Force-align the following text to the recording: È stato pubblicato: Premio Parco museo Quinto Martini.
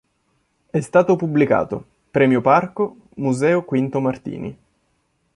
È 0.71 0.79
stato 0.79 1.15
pubblicato: 1.15 1.85
Premio 2.09 2.41
Parco 2.41 2.95
museo 3.17 3.63
Quinto 3.63 3.99
Martini. 3.99 4.57